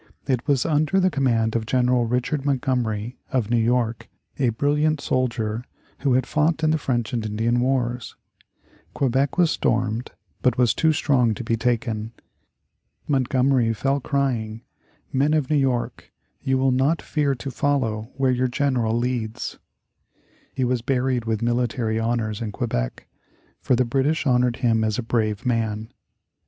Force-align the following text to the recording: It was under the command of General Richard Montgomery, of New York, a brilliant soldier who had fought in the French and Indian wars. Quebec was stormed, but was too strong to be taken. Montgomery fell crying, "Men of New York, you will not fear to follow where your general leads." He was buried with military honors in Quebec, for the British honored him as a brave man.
It 0.25 0.47
was 0.47 0.65
under 0.65 0.99
the 0.99 1.11
command 1.11 1.55
of 1.55 1.67
General 1.67 2.07
Richard 2.07 2.43
Montgomery, 2.43 3.19
of 3.31 3.51
New 3.51 3.59
York, 3.59 4.09
a 4.39 4.49
brilliant 4.49 4.99
soldier 4.99 5.63
who 5.99 6.13
had 6.13 6.25
fought 6.25 6.63
in 6.63 6.71
the 6.71 6.79
French 6.79 7.13
and 7.13 7.23
Indian 7.23 7.59
wars. 7.59 8.15
Quebec 8.95 9.37
was 9.37 9.51
stormed, 9.51 10.09
but 10.41 10.57
was 10.57 10.73
too 10.73 10.91
strong 10.91 11.35
to 11.35 11.43
be 11.43 11.55
taken. 11.55 12.13
Montgomery 13.07 13.73
fell 13.75 13.99
crying, 13.99 14.63
"Men 15.13 15.35
of 15.35 15.51
New 15.51 15.55
York, 15.57 16.11
you 16.41 16.57
will 16.57 16.71
not 16.71 16.99
fear 17.03 17.35
to 17.35 17.51
follow 17.51 18.09
where 18.17 18.31
your 18.31 18.47
general 18.47 18.97
leads." 18.97 19.59
He 20.55 20.63
was 20.63 20.81
buried 20.81 21.25
with 21.25 21.43
military 21.43 21.99
honors 21.99 22.41
in 22.41 22.51
Quebec, 22.51 23.05
for 23.59 23.75
the 23.75 23.85
British 23.85 24.25
honored 24.25 24.55
him 24.65 24.83
as 24.83 24.97
a 24.97 25.03
brave 25.03 25.45
man. 25.45 25.93